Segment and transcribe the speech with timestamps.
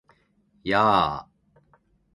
[0.69, 1.27] やー！！！